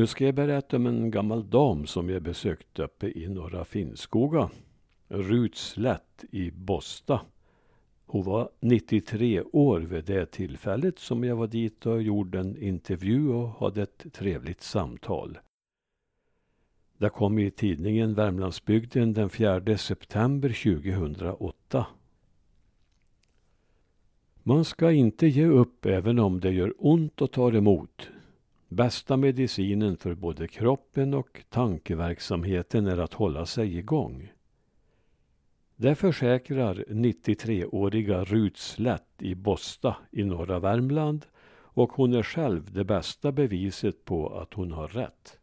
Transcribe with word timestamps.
Nu 0.00 0.06
ska 0.06 0.24
jag 0.24 0.34
berätta 0.34 0.76
om 0.76 0.86
en 0.86 1.10
gammal 1.10 1.50
dam 1.50 1.86
som 1.86 2.10
jag 2.10 2.22
besökt 2.22 2.78
uppe 2.78 3.06
i 3.06 3.28
Norra 3.28 3.64
Finnskoga. 3.64 4.50
Rut 5.08 5.56
Slätt 5.56 6.24
i 6.30 6.50
Bosta. 6.50 7.20
Hon 8.06 8.22
var 8.22 8.50
93 8.60 9.42
år 9.42 9.80
vid 9.80 10.04
det 10.04 10.26
tillfället 10.26 10.98
som 10.98 11.24
jag 11.24 11.36
var 11.36 11.46
dit 11.46 11.86
och 11.86 12.02
gjorde 12.02 12.38
en 12.38 12.62
intervju 12.62 13.28
och 13.28 13.48
hade 13.48 13.82
ett 13.82 14.06
trevligt 14.12 14.62
samtal. 14.62 15.38
Det 16.98 17.10
kom 17.10 17.38
i 17.38 17.50
tidningen 17.50 18.14
Värmlandsbygden 18.14 19.12
den 19.12 19.30
4 19.30 19.78
september 19.78 20.48
2008. 20.48 21.86
Man 24.42 24.64
ska 24.64 24.92
inte 24.92 25.26
ge 25.26 25.46
upp 25.46 25.86
även 25.86 26.18
om 26.18 26.40
det 26.40 26.50
gör 26.50 26.74
ont 26.78 27.22
och 27.22 27.32
tar 27.32 27.56
emot. 27.56 28.10
Bästa 28.72 29.16
medicinen 29.16 29.96
för 29.96 30.14
både 30.14 30.48
kroppen 30.48 31.14
och 31.14 31.44
tankeverksamheten 31.48 32.86
är 32.86 32.98
att 32.98 33.14
hålla 33.14 33.46
sig 33.46 33.78
igång. 33.78 34.32
Det 35.76 35.94
försäkrar 35.94 36.84
93-åriga 36.88 38.24
Rut 38.24 38.56
Slätt 38.56 39.12
i 39.18 39.34
Bosta 39.34 39.96
i 40.10 40.24
norra 40.24 40.58
Värmland 40.58 41.26
och 41.52 41.92
hon 41.92 42.14
är 42.14 42.22
själv 42.22 42.72
det 42.72 42.84
bästa 42.84 43.32
beviset 43.32 44.04
på 44.04 44.38
att 44.38 44.54
hon 44.54 44.72
har 44.72 44.88
rätt. 44.88 45.38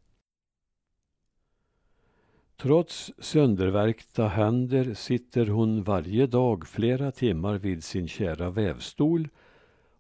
Trots 2.57 3.11
söndervärkta 3.19 4.27
händer 4.27 4.93
sitter 4.93 5.47
hon 5.47 5.83
varje 5.83 6.27
dag 6.27 6.67
flera 6.67 7.11
timmar 7.11 7.57
vid 7.57 7.83
sin 7.83 8.07
kära 8.07 8.49
vävstol 8.49 9.29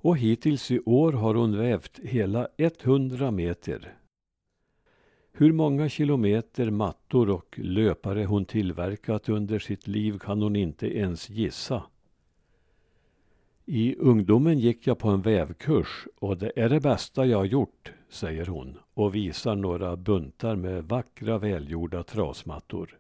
och 0.01 0.17
hittills 0.17 0.71
i 0.71 0.79
år 0.79 1.11
har 1.11 1.35
hon 1.35 1.57
vävt 1.57 1.99
hela 2.03 2.47
100 2.57 3.31
meter. 3.31 3.93
Hur 5.31 5.51
många 5.51 5.89
kilometer 5.89 6.71
mattor 6.71 7.29
och 7.29 7.59
löpare 7.59 8.25
hon 8.25 8.45
tillverkat 8.45 9.29
under 9.29 9.59
sitt 9.59 9.87
liv 9.87 10.19
kan 10.19 10.41
hon 10.41 10.55
inte 10.55 10.97
ens 10.97 11.29
gissa. 11.29 11.83
I 13.65 13.95
ungdomen 13.95 14.59
gick 14.59 14.87
jag 14.87 14.99
på 14.99 15.09
en 15.09 15.21
vävkurs 15.21 16.07
och 16.19 16.37
det 16.37 16.51
är 16.55 16.69
det 16.69 16.79
bästa 16.79 17.25
jag 17.25 17.37
har 17.37 17.45
gjort, 17.45 17.93
säger 18.09 18.45
hon 18.45 18.77
och 18.93 19.15
visar 19.15 19.55
några 19.55 19.95
buntar 19.95 20.55
med 20.55 20.83
vackra 20.83 21.37
välgjorda 21.37 22.03
trasmattor. 22.03 22.97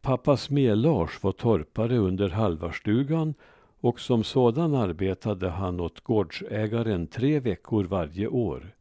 Pappa 0.00 0.36
Smed-Lars 0.36 1.22
var 1.22 1.32
torpare 1.32 1.98
under 1.98 2.28
halvarstugan 2.28 3.34
och 3.80 4.00
som 4.00 4.24
sådan 4.24 4.74
arbetade 4.74 5.48
han 5.48 5.80
åt 5.80 6.00
gårdsägaren 6.00 7.06
tre 7.06 7.40
veckor 7.40 7.84
varje 7.84 8.28
år. 8.28 8.74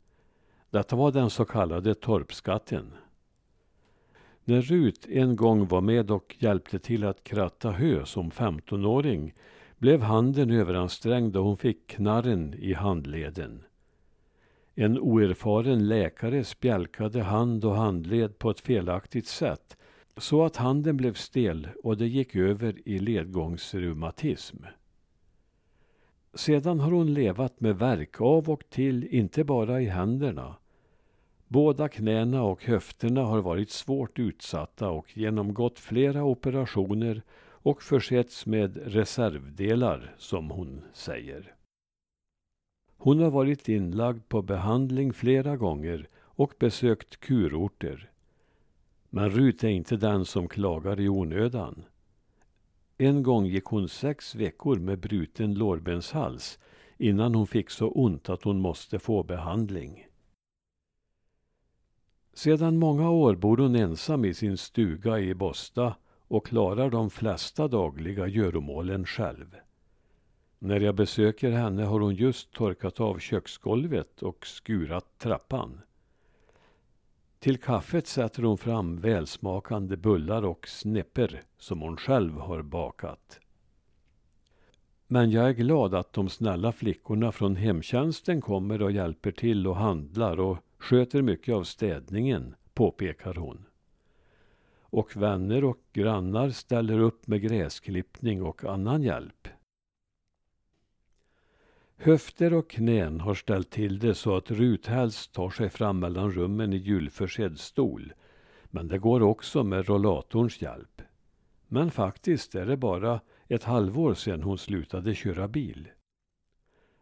Detta 0.70 0.96
var 0.96 1.12
den 1.12 1.30
så 1.30 1.46
kallade 1.46 1.96
torpskatten. 1.96 2.94
När 4.44 4.62
Rut 4.62 5.08
en 5.10 5.36
gång 5.36 5.68
var 5.68 5.82
med 5.82 6.12
och 6.12 6.36
hjälpte 6.40 6.80
till 6.80 7.04
att 7.04 7.24
kratta 7.24 7.72
hö 7.72 8.06
som 8.06 8.32
15-åring 8.32 9.34
blev 9.78 10.02
handen 10.02 10.52
överansträngd 10.52 11.36
och 11.36 11.44
hon 11.44 11.58
fick 11.58 11.88
knarren 11.88 12.54
i 12.54 12.74
handleden. 12.74 13.64
En 14.76 15.00
oerfaren 15.00 15.88
läkare 15.88 16.44
spjälkade 16.44 17.24
hand 17.24 17.66
och 17.66 17.76
handled 17.76 18.40
på 18.40 18.50
ett 18.50 18.60
felaktigt 18.60 19.28
sätt 19.28 19.78
så 20.18 20.46
att 20.46 20.56
handen 20.56 20.98
blev 20.98 21.14
stel 21.14 21.68
och 21.84 21.98
det 21.98 22.08
gick 22.08 22.36
över 22.36 22.88
i 22.88 23.00
ledgångsreumatism. 23.00 24.58
Sedan 26.38 26.80
har 26.80 26.92
hon 26.92 27.14
levat 27.14 27.60
med 27.60 27.78
värk 27.78 28.22
av 28.22 28.50
och 28.50 28.70
till, 28.70 29.08
inte 29.08 29.44
bara 29.44 29.82
i 29.82 29.86
händerna. 29.86 30.56
Båda 31.48 31.90
knäna 31.90 32.44
och 32.44 32.66
höfterna 32.66 33.24
har 33.24 33.42
varit 33.42 33.72
svårt 33.72 34.20
utsatta 34.20 34.90
och 34.90 35.18
genomgått 35.18 35.80
flera 35.80 36.24
operationer 36.24 37.22
och 37.40 37.82
försetts 37.82 38.46
med 38.46 38.78
reservdelar, 38.94 40.16
som 40.18 40.50
hon 40.50 40.82
säger. 40.94 41.56
Hon 42.98 43.20
har 43.20 43.32
varit 43.32 43.70
inlagd 43.70 44.30
på 44.30 44.42
behandling 44.42 45.14
flera 45.14 45.58
gånger 45.58 46.08
och 46.16 46.54
besökt 46.60 47.18
kurorter. 47.20 48.12
Men 49.10 49.30
Rut 49.30 49.64
är 49.64 49.68
inte 49.68 49.98
den 49.98 50.26
som 50.26 50.48
klagar 50.48 51.00
i 51.00 51.10
onödan. 51.10 51.84
En 52.98 53.24
gång 53.24 53.46
gick 53.46 53.66
hon 53.66 53.90
sex 53.90 54.36
veckor 54.36 54.76
med 54.76 55.00
bruten 55.00 55.54
lårbenshals 55.54 56.60
innan 56.98 57.36
hon 57.36 57.48
fick 57.48 57.70
så 57.70 57.88
ont 57.90 58.30
att 58.30 58.44
hon 58.44 58.60
måste 58.60 59.00
få 59.00 59.24
behandling. 59.24 60.08
Sedan 62.34 62.78
många 62.78 63.10
år 63.10 63.36
bor 63.36 63.58
hon 63.58 63.76
ensam 63.76 64.26
i 64.26 64.34
sin 64.34 64.58
stuga 64.58 65.20
i 65.20 65.36
Bosta 65.36 65.96
och 66.28 66.46
klarar 66.46 66.90
de 66.90 67.10
flesta 67.10 67.68
dagliga 67.68 68.28
göromålen 68.28 69.06
själv. 69.06 69.56
När 70.60 70.80
jag 70.80 70.96
besöker 70.96 71.52
henne 71.52 71.84
har 71.84 72.00
hon 72.00 72.16
just 72.16 72.52
torkat 72.52 73.00
av 73.00 73.20
köksgolvet 73.20 74.22
och 74.24 74.48
skurat 74.48 75.18
trappan. 75.18 75.82
Till 77.40 77.58
kaffet 77.58 78.08
sätter 78.08 78.44
hon 78.44 78.58
fram 78.58 79.00
välsmakande 79.00 79.98
bullar 79.98 80.44
och 80.44 80.68
snepper 80.68 81.42
som 81.58 81.82
hon 81.82 81.98
själv 81.98 82.40
har 82.40 82.62
bakat. 82.62 83.40
Men 85.08 85.32
jag 85.32 85.50
är 85.50 85.54
glad 85.54 85.94
att 85.94 86.14
de 86.14 86.30
snälla 86.30 86.72
flickorna 86.72 87.32
från 87.32 87.56
hemtjänsten 87.56 88.42
kommer 88.42 88.82
och 88.82 88.92
hjälper 88.92 89.32
till 89.32 89.68
och 89.68 89.76
handlar 89.76 90.40
och 90.40 90.58
sköter 90.78 91.22
mycket 91.22 91.56
av 91.56 91.64
städningen, 91.64 92.56
påpekar 92.74 93.34
hon. 93.34 93.66
Och 94.80 95.16
vänner 95.16 95.64
och 95.64 95.80
grannar 95.94 96.50
ställer 96.50 97.00
upp 97.00 97.28
med 97.28 97.42
gräsklippning 97.42 98.44
och 98.44 98.64
annan 98.64 99.04
hjälp. 99.04 99.48
Höfter 102.00 102.54
och 102.54 102.70
knän 102.70 103.20
har 103.20 103.34
ställt 103.34 103.70
till 103.70 104.00
det 104.00 104.16
så 104.16 104.36
att 104.36 104.52
Rut 104.52 104.88
helst 104.88 105.34
tar 105.34 105.50
sig 105.50 105.70
fram 105.70 106.00
mellan 106.00 106.32
rummen 106.32 106.74
i 106.74 106.78
hjulförsedd 106.78 107.60
stol. 107.60 108.14
Men 108.66 108.88
det 108.88 108.98
går 108.98 109.24
också 109.24 109.64
med 109.64 109.88
rollatorns 109.88 110.62
hjälp. 110.62 111.02
Men 111.68 111.92
faktiskt 111.92 112.56
är 112.56 112.66
det 112.66 112.78
bara 112.78 113.20
ett 113.48 113.64
halvår 113.64 114.14
sedan 114.14 114.44
hon 114.44 114.58
slutade 114.58 115.16
köra 115.16 115.48
bil. 115.48 115.88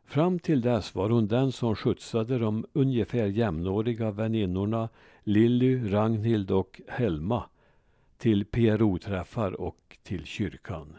Fram 0.05 0.39
till 0.39 0.61
dess 0.61 0.95
var 0.95 1.09
hon 1.09 1.27
den 1.27 1.51
som 1.51 1.75
skjutsade 1.75 2.37
de 2.37 2.65
ungefär 2.73 3.25
jämnåriga 3.25 4.11
väninnorna 4.11 4.89
Lilly, 5.23 5.91
Ragnhild 5.91 6.51
och 6.51 6.81
Helma 6.87 7.49
till 8.17 8.45
PRO-träffar 8.45 9.61
och 9.61 9.97
till 10.03 10.25
kyrkan. 10.25 10.97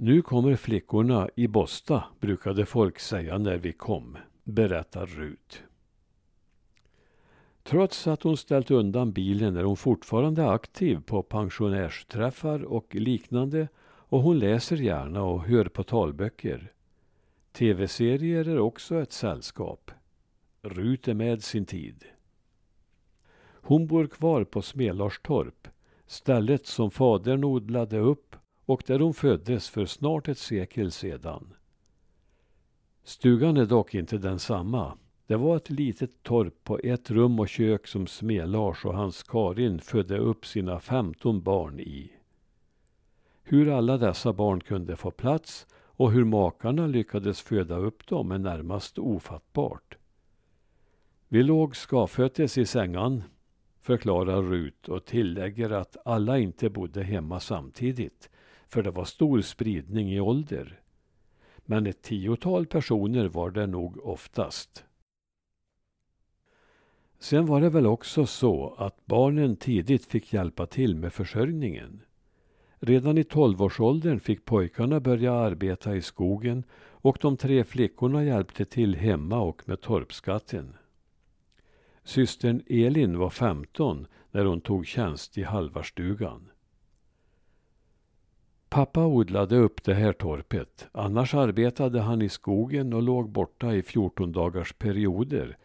Nu 0.00 0.22
kommer 0.22 0.56
flickorna 0.56 1.28
i 1.36 1.48
Bosta, 1.48 2.04
brukade 2.20 2.66
folk 2.66 2.98
säga 2.98 3.38
när 3.38 3.56
vi 3.56 3.72
kom, 3.72 4.16
berättar 4.44 5.06
Rut. 5.06 5.62
Trots 7.62 8.06
att 8.06 8.22
hon 8.22 8.36
ställt 8.36 8.70
undan 8.70 9.12
bilen 9.12 9.56
är 9.56 9.62
hon 9.62 9.76
fortfarande 9.76 10.50
aktiv 10.50 11.00
på 11.06 11.22
pensionärsträffar 11.22 12.62
och 12.62 12.94
liknande 12.94 13.68
och 13.84 14.22
hon 14.22 14.38
läser 14.38 14.76
gärna 14.76 15.22
och 15.22 15.44
hör 15.44 15.64
på 15.64 15.82
talböcker. 15.82 16.72
Tv-serier 17.52 18.48
är 18.48 18.58
också 18.58 19.02
ett 19.02 19.12
sällskap. 19.12 19.90
Rut 20.62 21.08
är 21.08 21.14
med 21.14 21.42
sin 21.42 21.66
tid. 21.66 22.04
Hon 23.52 23.86
bor 23.86 24.06
kvar 24.06 24.44
på 24.44 24.62
Smelarstorp, 24.62 25.68
stället 26.06 26.66
som 26.66 26.90
fadern 26.90 27.44
odlade 27.44 27.98
upp 27.98 28.36
och 28.68 28.82
där 28.86 28.98
hon 28.98 29.14
föddes 29.14 29.68
för 29.68 29.86
snart 29.86 30.28
ett 30.28 30.38
sekel 30.38 30.90
sedan. 30.90 31.54
Stugan 33.04 33.56
är 33.56 33.66
dock 33.66 33.94
inte 33.94 34.18
densamma. 34.18 34.98
Det 35.26 35.36
var 35.36 35.56
ett 35.56 35.70
litet 35.70 36.22
torp 36.22 36.64
på 36.64 36.78
ett 36.78 37.10
rum 37.10 37.40
och 37.40 37.48
kök 37.48 37.86
som 37.86 38.06
Smelars 38.06 38.84
och 38.84 38.94
hans 38.94 39.22
Karin 39.22 39.80
födde 39.80 40.18
upp 40.18 40.46
sina 40.46 40.80
femton 40.80 41.42
barn 41.42 41.80
i. 41.80 42.12
Hur 43.42 43.68
alla 43.68 43.98
dessa 43.98 44.32
barn 44.32 44.60
kunde 44.60 44.96
få 44.96 45.10
plats 45.10 45.66
och 45.74 46.12
hur 46.12 46.24
makarna 46.24 46.86
lyckades 46.86 47.40
föda 47.40 47.76
upp 47.76 48.06
dem 48.06 48.32
är 48.32 48.38
närmast 48.38 48.98
ofattbart. 48.98 49.96
Vi 51.28 51.42
låg 51.42 51.76
skavföttes 51.76 52.58
i 52.58 52.66
sängan, 52.66 53.22
förklarar 53.80 54.42
Rut 54.42 54.88
och 54.88 55.04
tillägger 55.04 55.70
att 55.70 55.96
alla 56.04 56.38
inte 56.38 56.70
bodde 56.70 57.02
hemma 57.02 57.40
samtidigt 57.40 58.30
för 58.68 58.82
det 58.82 58.90
var 58.90 59.04
stor 59.04 59.40
spridning 59.40 60.12
i 60.12 60.20
ålder. 60.20 60.80
Men 61.56 61.86
ett 61.86 62.02
tiotal 62.02 62.66
personer 62.66 63.28
var 63.28 63.50
det 63.50 63.66
nog 63.66 64.06
oftast. 64.06 64.84
Sen 67.18 67.46
var 67.46 67.60
det 67.60 67.70
väl 67.70 67.86
också 67.86 68.26
så 68.26 68.74
att 68.78 69.06
barnen 69.06 69.56
tidigt 69.56 70.04
fick 70.04 70.32
hjälpa 70.32 70.66
till 70.66 70.96
med 70.96 71.12
försörjningen. 71.12 72.00
Redan 72.80 73.18
i 73.18 73.24
tolvårsåldern 73.24 74.20
fick 74.20 74.44
pojkarna 74.44 75.00
börja 75.00 75.32
arbeta 75.32 75.96
i 75.96 76.02
skogen 76.02 76.64
och 77.00 77.18
de 77.20 77.36
tre 77.36 77.64
flickorna 77.64 78.24
hjälpte 78.24 78.64
till 78.64 78.94
hemma 78.94 79.40
och 79.40 79.62
med 79.68 79.80
torpskatten. 79.80 80.76
Systern 82.04 82.62
Elin 82.66 83.18
var 83.18 83.30
15 83.30 84.06
när 84.30 84.44
hon 84.44 84.60
tog 84.60 84.86
tjänst 84.86 85.38
i 85.38 85.42
Halvarstugan. 85.42 86.50
Pappa 88.68 89.06
odlade 89.06 89.56
upp 89.56 89.84
det 89.84 89.94
här 89.94 90.12
torpet. 90.12 90.88
Annars 90.92 91.34
arbetade 91.34 92.00
han 92.00 92.22
i 92.22 92.28
skogen 92.28 92.92
och 92.92 93.02
låg 93.02 93.28
borta 93.30 93.74
i 93.74 93.82
14 93.82 94.32
dagars 94.32 94.72
perioder. 94.72 95.56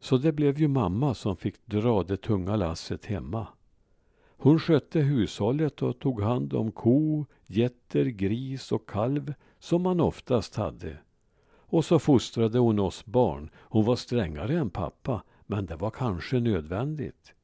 Så 0.00 0.16
det 0.16 0.32
blev 0.32 0.58
ju 0.58 0.68
mamma 0.68 1.14
som 1.14 1.36
fick 1.36 1.66
dra 1.66 2.02
det 2.02 2.16
tunga 2.16 2.56
lasset 2.56 3.04
hemma. 3.04 3.46
Hon 4.36 4.58
skötte 4.58 5.00
hushållet 5.00 5.82
och 5.82 5.98
tog 5.98 6.22
hand 6.22 6.54
om 6.54 6.72
ko, 6.72 7.26
getter, 7.46 8.04
gris 8.04 8.72
och 8.72 8.88
kalv 8.88 9.34
som 9.58 9.82
man 9.82 10.00
oftast 10.00 10.56
hade. 10.56 10.96
Och 11.56 11.84
så 11.84 11.98
fostrade 11.98 12.58
hon 12.58 12.78
oss 12.78 13.06
barn. 13.06 13.50
Hon 13.56 13.84
var 13.84 13.96
strängare 13.96 14.58
än 14.58 14.70
pappa, 14.70 15.22
men 15.46 15.66
det 15.66 15.76
var 15.76 15.90
kanske 15.90 16.40
nödvändigt. 16.40 17.34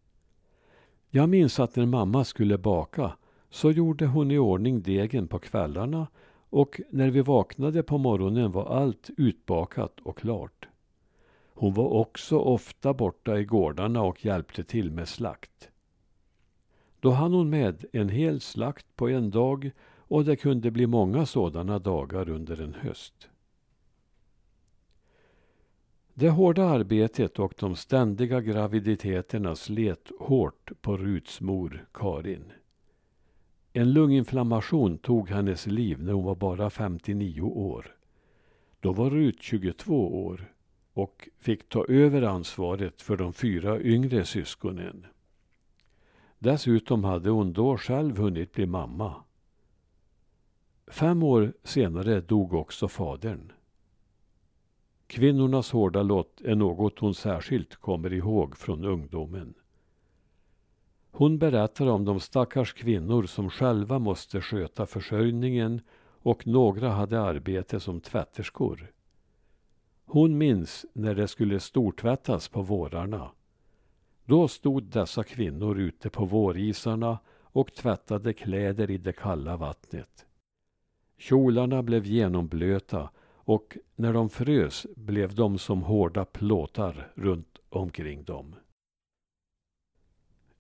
Jag 1.11 1.29
minns 1.29 1.61
att 1.61 1.77
när 1.77 1.87
mamma 1.87 2.25
skulle 2.25 2.59
baka 2.59 3.13
så 3.51 3.71
gjorde 3.71 4.07
hon 4.07 4.31
i 4.31 4.39
ordning 4.39 4.83
degen 4.83 5.29
på 5.29 5.39
kvällarna 5.39 6.07
och 6.51 6.81
när 6.91 7.11
vi 7.11 7.21
vaknade 7.21 7.83
på 7.83 7.99
morgonen 7.99 8.53
var 8.53 8.67
allt 8.67 9.11
utbakat 9.17 10.01
och 10.03 10.19
klart. 10.19 10.69
Hon 11.55 11.75
var 11.75 11.89
också 11.89 12.39
ofta 12.39 12.95
borta 12.95 13.39
i 13.39 13.45
gårdarna 13.45 14.03
och 14.03 14.25
hjälpte 14.25 14.65
till 14.65 14.91
med 14.91 15.09
slakt. 15.09 15.71
Då 17.01 17.11
hann 17.11 17.33
hon 17.33 17.51
med 17.51 17.85
en 17.93 18.09
hel 18.09 18.41
slakt 18.41 18.87
på 18.97 19.09
en 19.09 19.31
dag 19.31 19.71
och 19.97 20.25
det 20.25 20.37
kunde 20.37 20.71
bli 20.71 20.87
många 20.87 21.27
sådana 21.27 21.79
dagar 21.79 22.29
under 22.29 22.61
en 22.61 22.75
höst. 22.75 23.29
Det 26.15 26.31
hårda 26.31 26.65
arbetet 26.65 27.39
och 27.39 27.55
de 27.59 27.77
ständiga 27.77 28.41
graviditeterna 28.41 29.57
slet 29.57 30.11
hårt 30.21 30.73
på 30.81 30.97
Ruts 30.97 31.41
mor 31.41 31.87
Karin. 31.95 32.53
En 33.79 33.93
lunginflammation 33.93 34.99
tog 34.99 35.31
hennes 35.31 35.67
liv 35.67 36.03
när 36.03 36.13
hon 36.13 36.25
var 36.25 36.35
bara 36.35 36.71
59 36.71 37.41
år. 37.41 37.97
Då 38.81 38.93
var 38.93 39.11
Rut 39.11 39.43
22 39.43 40.25
år 40.27 40.53
och 40.93 41.29
fick 41.39 41.69
ta 41.69 41.85
över 41.89 42.23
ansvaret 42.23 43.03
för 43.03 43.17
de 43.17 43.33
fyra 43.33 43.81
yngre 43.81 44.25
syskonen. 44.25 45.07
Dessutom 46.39 47.05
hade 47.05 47.31
hon 47.31 47.53
då 47.53 47.77
själv 47.77 48.19
hunnit 48.19 48.53
bli 48.53 48.67
mamma. 48.67 49.15
Fem 50.87 51.23
år 51.23 51.53
senare 51.65 52.21
dog 52.21 52.55
också 52.55 52.89
fadern. 52.89 53.53
Kvinnornas 55.07 55.71
hårda 55.71 56.03
lott 56.03 56.41
är 56.41 56.55
något 56.55 56.99
hon 56.99 57.15
särskilt 57.15 57.77
kommer 57.77 58.13
ihåg 58.13 58.57
från 58.57 58.85
ungdomen. 58.85 59.55
Hon 61.11 61.39
berättar 61.39 61.87
om 61.87 62.05
de 62.05 62.21
stackars 62.21 62.73
kvinnor 62.73 63.23
som 63.23 63.51
själva 63.51 63.99
måste 63.99 64.41
sköta 64.41 64.87
försörjningen 64.87 65.81
och 66.23 66.47
några 66.47 66.91
hade 66.91 67.21
arbete 67.21 67.81
som 67.81 68.01
tvätterskor. 68.01 68.93
Hon 70.05 70.39
minns 70.39 70.87
när 70.93 71.15
det 71.15 71.29
skulle 71.29 71.61
stortvättas 71.61 72.49
på 72.49 72.63
vårarna. 72.63 73.31
Då 74.25 74.49
stod 74.49 74.83
dessa 74.83 75.25
kvinnor 75.25 75.79
ute 75.79 76.11
på 76.11 76.25
vårisarna 76.25 77.19
och 77.43 77.75
tvättade 77.75 78.33
kläder 78.33 78.91
i 78.91 78.99
det 78.99 79.13
kalla 79.13 79.57
vattnet. 79.57 80.27
Kjolarna 81.19 81.83
blev 81.83 82.07
genomblöta 82.07 83.11
och 83.35 83.79
när 83.97 84.13
de 84.13 84.31
frös 84.31 84.87
blev 84.97 85.35
de 85.35 85.59
som 85.59 85.83
hårda 85.83 86.25
plåtar 86.25 87.13
runt 87.15 87.59
omkring 87.69 88.25
dem. 88.25 88.55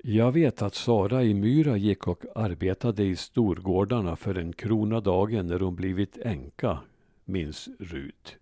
Jag 0.02 0.32
vet 0.32 0.62
att 0.62 0.74
Sara 0.74 1.24
i 1.24 1.34
Myra 1.34 1.76
gick 1.76 2.08
och 2.08 2.24
arbetade 2.34 3.04
i 3.04 3.16
storgårdarna 3.16 4.16
för 4.16 4.34
en 4.34 4.52
krona 4.52 5.00
dagen 5.00 5.46
när 5.46 5.60
hon 5.60 5.74
blivit 5.74 6.18
änka, 6.18 6.78
minns 7.24 7.68
Rut. 7.78 8.36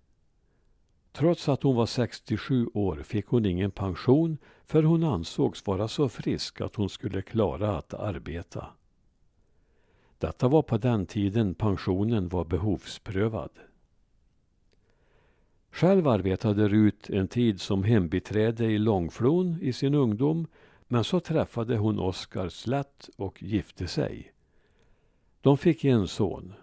Trots 1.13 1.49
att 1.49 1.63
hon 1.63 1.77
var 1.77 1.87
67 1.87 2.67
år 2.75 2.97
fick 2.97 3.27
hon 3.27 3.47
ingen 3.47 3.71
pension 3.71 4.39
för 4.65 4.83
hon 4.83 5.05
ansågs 5.05 5.67
vara 5.67 5.89
så 5.89 6.09
frisk 6.09 6.61
att 6.61 6.77
hon 6.77 6.89
skulle 6.89 7.23
klara 7.23 7.77
att 7.77 7.95
arbeta. 7.95 8.67
Detta 10.19 10.49
var 10.49 10.63
på 10.63 10.79
den 10.79 11.07
tiden 11.07 11.55
pensionen 11.55 12.29
var 12.29 12.45
behovsprövad. 12.45 13.51
Själv 15.71 16.09
arbetade 16.09 16.69
Rut 16.69 17.11
en 17.11 17.29
tid 17.29 17.61
som 17.61 17.85
hembiträde 17.85 18.65
i 18.65 18.79
Långflon 18.79 19.59
i 19.61 19.73
sin 19.73 19.95
ungdom 19.95 20.47
men 20.89 21.05
så 21.05 21.21
träffade 21.21 21.77
hon 21.77 21.99
Oskar 21.99 22.49
Slätt 22.49 23.11
och 23.17 23.43
gifte 23.43 23.89
sig. 23.89 24.33
De 25.41 25.59
fick 25.59 25.85
en 25.85 26.09
son. 26.09 26.55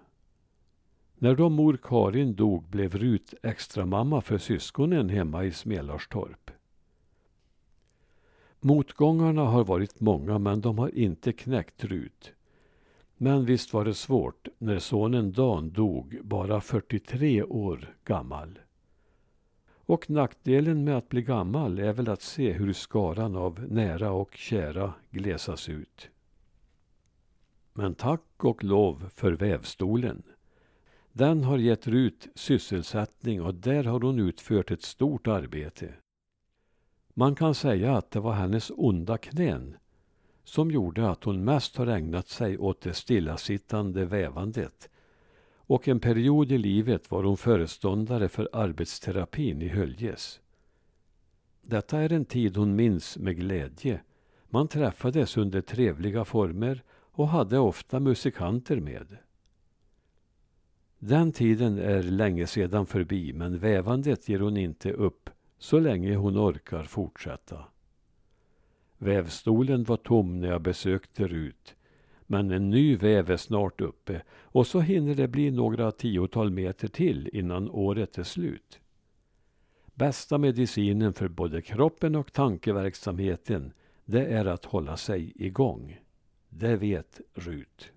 När 1.15 1.35
då 1.35 1.49
mor 1.49 1.79
Karin 1.83 2.35
dog 2.35 2.69
blev 2.69 2.97
Rut 2.97 3.33
extramamma 3.43 4.21
för 4.21 4.37
syskonen 4.37 5.09
hemma 5.09 5.43
i 5.43 5.51
Smelarstorp. 5.51 6.51
Motgångarna 8.59 9.41
har 9.41 9.63
varit 9.63 9.99
många 9.99 10.39
men 10.39 10.61
de 10.61 10.77
har 10.77 10.95
inte 10.95 11.33
knäckt 11.33 11.83
Rut. 11.83 12.33
Men 13.17 13.45
visst 13.45 13.73
var 13.73 13.85
det 13.85 13.93
svårt 13.93 14.47
när 14.57 14.79
sonen 14.79 15.31
Dan 15.31 15.71
dog, 15.71 16.19
bara 16.23 16.61
43 16.61 17.43
år 17.43 17.95
gammal. 18.05 18.59
Och 19.85 20.09
nackdelen 20.09 20.83
med 20.83 20.97
att 20.97 21.09
bli 21.09 21.21
gammal 21.21 21.79
är 21.79 21.93
väl 21.93 22.09
att 22.09 22.21
se 22.21 22.51
hur 22.51 22.73
skaran 22.73 23.35
av 23.35 23.65
nära 23.69 24.11
och 24.11 24.35
kära 24.35 24.93
glesas 25.11 25.69
ut. 25.69 26.09
Men 27.73 27.95
tack 27.95 28.43
och 28.43 28.63
lov 28.63 29.09
för 29.15 29.31
vävstolen. 29.31 30.23
Den 31.11 31.43
har 31.43 31.57
gett 31.57 31.87
Rut 31.87 32.27
sysselsättning 32.35 33.41
och 33.41 33.55
där 33.55 33.83
har 33.83 33.99
hon 33.99 34.19
utfört 34.19 34.71
ett 34.71 34.81
stort 34.81 35.27
arbete. 35.27 35.93
Man 37.13 37.35
kan 37.35 37.55
säga 37.55 37.97
att 37.97 38.11
det 38.11 38.19
var 38.19 38.33
hennes 38.33 38.71
onda 38.75 39.17
knän 39.17 39.77
som 40.43 40.71
gjorde 40.71 41.09
att 41.09 41.23
hon 41.23 41.43
mest 41.43 41.77
har 41.77 41.87
ägnat 41.87 42.27
sig 42.27 42.57
åt 42.57 42.81
det 42.81 42.93
stillasittande 42.93 44.05
vävandet 44.05 44.89
och 45.73 45.87
en 45.87 45.99
period 45.99 46.51
i 46.51 46.57
livet 46.57 47.11
var 47.11 47.23
hon 47.23 47.37
föreståndare 47.37 48.29
för 48.29 48.49
arbetsterapin 48.53 49.61
i 49.61 49.67
Höljes. 49.67 50.41
Detta 51.61 51.99
är 51.99 52.13
en 52.13 52.25
tid 52.25 52.57
hon 52.57 52.75
minns 52.75 53.17
med 53.17 53.37
glädje. 53.37 54.01
Man 54.49 54.67
träffades 54.67 55.37
under 55.37 55.61
trevliga 55.61 56.25
former 56.25 56.83
och 56.91 57.27
hade 57.27 57.59
ofta 57.59 57.99
musikanter 57.99 58.79
med. 58.79 59.17
Den 60.99 61.31
tiden 61.31 61.77
är 61.77 62.03
länge 62.03 62.47
sedan 62.47 62.85
förbi 62.85 63.33
men 63.33 63.59
vävandet 63.59 64.29
ger 64.29 64.39
hon 64.39 64.57
inte 64.57 64.91
upp 64.91 65.29
så 65.57 65.79
länge 65.79 66.15
hon 66.15 66.37
orkar 66.37 66.83
fortsätta. 66.83 67.65
Vävstolen 68.97 69.83
var 69.83 69.97
tom 69.97 70.39
när 70.39 70.47
jag 70.47 70.61
besökte 70.61 71.27
Rut 71.27 71.75
men 72.27 72.51
en 72.51 72.69
ny 72.69 72.95
väv 72.95 73.31
är 73.31 73.37
snart 73.37 73.81
uppe 73.81 74.21
och 74.29 74.67
så 74.67 74.79
hinner 74.79 75.15
det 75.15 75.27
bli 75.27 75.51
några 75.51 75.91
tiotal 75.91 76.51
meter 76.51 76.87
till 76.87 77.29
innan 77.33 77.69
året 77.69 78.17
är 78.17 78.23
slut. 78.23 78.79
Bästa 79.93 80.37
medicinen 80.37 81.13
för 81.13 81.27
både 81.27 81.61
kroppen 81.61 82.15
och 82.15 82.33
tankeverksamheten 82.33 83.73
det 84.05 84.25
är 84.25 84.45
att 84.45 84.65
hålla 84.65 84.97
sig 84.97 85.33
igång. 85.35 85.99
Det 86.49 86.75
vet 86.75 87.21
Rut. 87.33 87.91